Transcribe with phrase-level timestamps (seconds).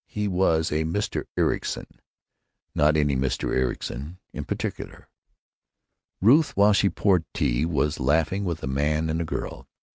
[0.07, 1.25] He was a Mr.
[1.37, 1.85] Ericson,
[2.73, 3.55] not any Mr.
[3.55, 5.07] Ericson in particular.
[6.19, 9.67] Ruth, while she poured tea, was laughing with a man and a girl.